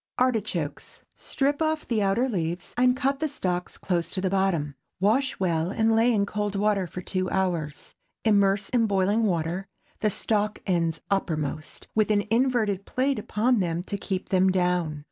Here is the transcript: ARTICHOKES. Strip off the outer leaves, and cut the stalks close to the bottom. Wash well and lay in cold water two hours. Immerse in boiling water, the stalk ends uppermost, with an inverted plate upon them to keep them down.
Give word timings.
ARTICHOKES. 0.17 1.03
Strip 1.15 1.61
off 1.61 1.85
the 1.85 2.01
outer 2.01 2.27
leaves, 2.27 2.73
and 2.75 2.97
cut 2.97 3.19
the 3.19 3.27
stalks 3.27 3.77
close 3.77 4.09
to 4.09 4.19
the 4.19 4.31
bottom. 4.31 4.73
Wash 4.99 5.39
well 5.39 5.69
and 5.69 5.95
lay 5.95 6.11
in 6.11 6.25
cold 6.25 6.55
water 6.55 6.87
two 6.87 7.29
hours. 7.29 7.93
Immerse 8.25 8.69
in 8.69 8.87
boiling 8.87 9.21
water, 9.27 9.67
the 9.99 10.09
stalk 10.09 10.57
ends 10.65 11.01
uppermost, 11.11 11.87
with 11.93 12.09
an 12.09 12.23
inverted 12.31 12.83
plate 12.83 13.19
upon 13.19 13.59
them 13.59 13.83
to 13.83 13.95
keep 13.95 14.29
them 14.29 14.51
down. 14.51 14.99